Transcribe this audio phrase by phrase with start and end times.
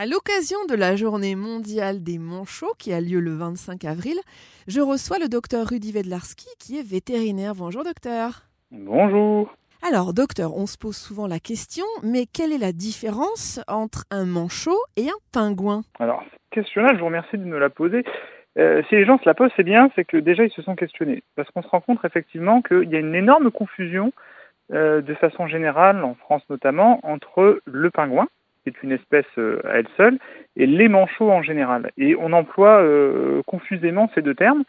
[0.00, 4.14] À l'occasion de la journée mondiale des manchots qui a lieu le 25 avril,
[4.68, 7.56] je reçois le docteur Rudy Wedlarski qui est vétérinaire.
[7.56, 8.46] Bonjour docteur.
[8.70, 9.52] Bonjour.
[9.84, 14.24] Alors docteur, on se pose souvent la question, mais quelle est la différence entre un
[14.24, 15.82] manchot et un pingouin?
[15.98, 18.04] Alors cette question-là, je vous remercie de me la poser.
[18.56, 20.76] Euh, si les gens se la posent, c'est bien, c'est que déjà ils se sont
[20.76, 21.24] questionnés.
[21.34, 24.12] Parce qu'on se rend compte effectivement qu'il y a une énorme confusion
[24.72, 28.28] euh, de façon générale, en France notamment, entre le pingouin,
[28.68, 30.18] est une espèce euh, à elle seule,
[30.56, 31.90] et les manchots en général.
[31.96, 34.64] Et on emploie euh, confusément ces deux termes,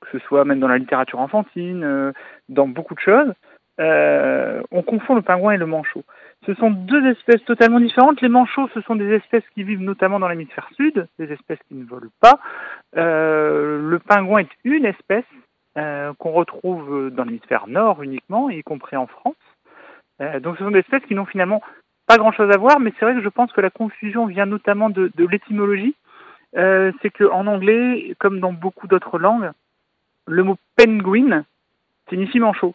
[0.00, 2.12] que ce soit même dans la littérature enfantine, euh,
[2.48, 3.32] dans beaucoup de choses.
[3.78, 6.04] on confond le pingouin et le manchot.
[6.46, 8.20] Ce sont deux espèces totalement différentes.
[8.20, 11.74] Les manchots, ce sont des espèces qui vivent notamment dans l'hémisphère sud, des espèces qui
[11.74, 12.38] ne volent pas.
[12.94, 15.30] le pingouin est une espèce
[15.74, 19.42] qu'on retrouve dans l'hémisphère nord uniquement, y compris en France.
[20.42, 21.60] donc ce sont des espèces qui n'ont finalement
[22.08, 24.88] pas grand-chose à voir, mais c'est vrai que je pense que la confusion vient notamment
[24.88, 25.94] de, l'étymologie.
[26.56, 29.50] Euh, c'est qu'en anglais, comme dans beaucoup d'autres langues,
[30.26, 31.44] le mot penguin
[32.08, 32.74] signifie manchot.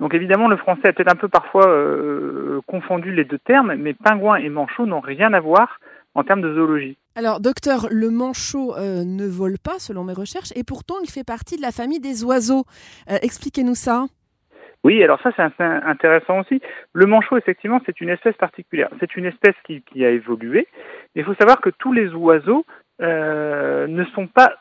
[0.00, 3.94] Donc évidemment, le français a peut-être un peu parfois euh, confondu les deux termes, mais
[3.94, 5.80] pingouin et manchot n'ont rien à voir
[6.14, 6.98] en termes de zoologie.
[7.16, 11.24] Alors, docteur, le manchot euh, ne vole pas selon mes recherches, et pourtant il fait
[11.24, 12.64] partie de la famille des oiseaux.
[13.06, 14.04] Expliquez-nous ça.
[14.84, 16.60] Oui, alors ça c'est intéressant aussi.
[16.92, 18.90] Le manchot, effectivement, c'est une espèce particulière.
[19.00, 20.68] C'est une espèce qui, a évolué.
[21.14, 22.66] Il faut savoir que tous les oiseaux
[23.00, 24.52] euh, ne sont pas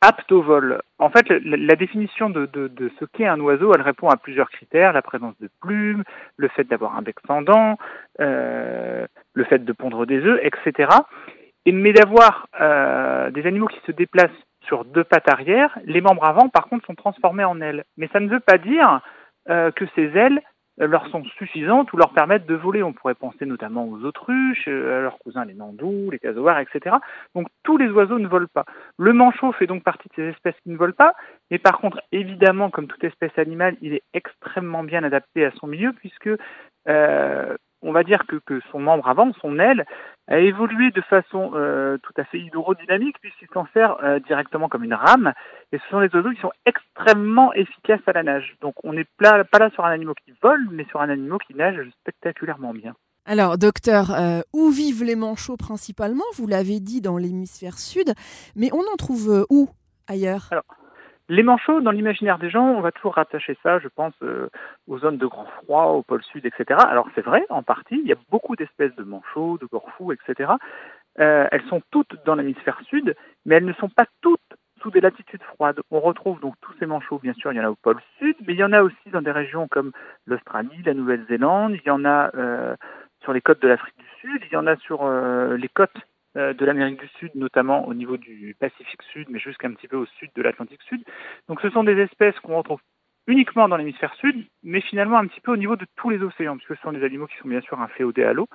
[0.00, 0.80] aptes au vol.
[0.98, 2.48] En fait, la, définition de,
[2.98, 6.02] ce qu'est un oiseau, elle répond à plusieurs critères la présence de plumes,
[6.36, 7.76] le fait d'avoir un bec pendant,
[8.20, 10.88] euh, le fait de pondre des œufs, etc.
[11.66, 14.30] Et, mais d'avoir euh, des animaux qui se déplacent
[14.62, 17.84] sur deux pattes arrière, les membres avant, par contre, sont transformés en ailes.
[17.96, 19.00] Mais ça ne veut pas dire
[19.50, 20.40] euh, que ces ailes
[20.80, 22.84] euh, leur sont suffisantes ou leur permettent de voler.
[22.84, 26.96] On pourrait penser notamment aux autruches, euh, à leurs cousins les nandous, les casowars, etc.
[27.34, 28.64] Donc tous les oiseaux ne volent pas.
[28.96, 31.14] Le manchot fait donc partie de ces espèces qui ne volent pas,
[31.50, 35.66] mais par contre, évidemment, comme toute espèce animale, il est extrêmement bien adapté à son
[35.66, 36.30] milieu puisque
[37.82, 39.86] on va dire que, son membre avant, son aile,
[40.28, 41.50] a évolué de façon
[42.02, 45.32] tout à fait hydrodynamique puisqu'il s'en sert directement comme une rame.
[45.72, 48.56] Et ce sont des oiseaux qui sont extrêmement efficaces à la nage.
[48.60, 51.54] Donc on n'est pas, là sur un animal qui vole, mais sur un animal qui
[51.54, 52.94] nage spectaculairement bien.
[53.26, 56.24] Alors, docteur, euh, où vivent les manchots principalement?
[56.34, 58.14] Vous l'avez dit dans l'hémisphère sud,
[58.56, 59.68] mais on en trouve où
[60.08, 60.50] ailleurs?
[61.30, 64.48] Les manchots, dans l'imaginaire des gens, on va toujours rattacher ça, je pense, euh,
[64.88, 66.80] aux zones de grand froid, au pôle sud, etc.
[66.88, 70.50] Alors c'est vrai, en partie, il y a beaucoup d'espèces de manchots, de gorfous, etc.
[71.20, 73.14] Euh, elles sont toutes dans l'hémisphère sud,
[73.44, 74.40] mais elles ne sont pas toutes
[74.82, 75.80] sous des latitudes froides.
[75.90, 78.36] On retrouve donc tous ces manchots, bien sûr, il y en a au pôle sud,
[78.46, 79.92] mais il y en a aussi dans des régions comme
[80.26, 82.76] l'Australie, la Nouvelle-Zélande, il y en a euh,
[83.22, 85.90] sur les côtes de l'Afrique du Sud, il y en a sur les côtes
[86.36, 89.96] euh, de l'Amérique du Sud, notamment au niveau du Pacifique Sud, mais jusqu'un petit peu
[89.96, 91.02] au sud de l'Atlantique Sud.
[91.48, 92.78] Donc ce sont des espèces qu'on retrouve
[93.26, 96.56] uniquement dans l'hémisphère sud, mais finalement un petit peu au niveau de tous les océans,
[96.56, 98.46] puisque ce sont des animaux qui sont bien sûr inféodés à l'eau,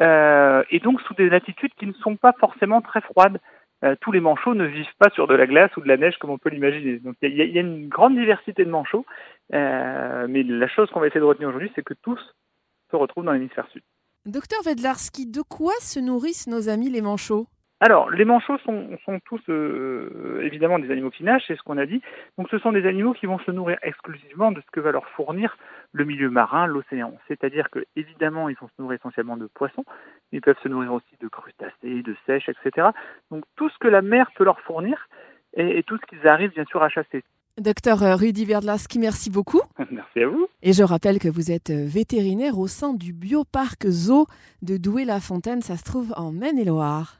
[0.00, 3.40] euh, et donc sous des latitudes qui ne sont pas forcément très froides.
[3.84, 6.16] Euh, tous les manchots ne vivent pas sur de la glace ou de la neige
[6.18, 6.98] comme on peut l'imaginer.
[6.98, 9.06] Donc il y, a une grande diversité de manchots,
[9.52, 12.20] mais la chose qu'on va essayer de retenir aujourd'hui, c'est que tous
[12.90, 13.82] se retrouvent dans l'hémisphère sud.
[14.26, 17.46] Docteur Vedlarski, de quoi se nourrissent nos amis les manchots?
[17.80, 21.86] Alors, les manchots sont, tous euh, évidemment des animaux qui nagent, c'est ce qu'on a
[21.86, 22.02] dit.
[22.36, 25.06] Donc, ce sont des animaux qui vont se nourrir exclusivement de ce que va leur
[25.10, 25.56] fournir
[25.92, 27.16] le milieu marin, l'océan.
[27.28, 29.84] C'est-à-dire que, évidemment, ils vont se nourrir essentiellement de poissons,
[30.32, 32.88] mais ils peuvent se nourrir aussi de crustacés, de sèches, etc.
[33.30, 35.08] Donc, tout ce que la mer peut leur fournir
[35.54, 37.22] et, et tout ce qu'ils arrivent, bien sûr, à chasser.
[37.58, 39.60] Docteur euh, Rudy Verdlaski, merci beaucoup.
[39.90, 40.46] Merci à vous.
[40.62, 44.26] Et je rappelle que vous êtes euh, vétérinaire au sein du bioparc Zoo
[44.62, 45.60] de Douai-la-Fontaine.
[45.60, 47.16] Ça se trouve en Maine-et-Loire.